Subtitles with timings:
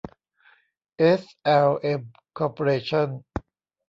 [0.97, 2.01] เอส แอล เอ็ม
[2.37, 3.07] คอร์ปอเรชั่น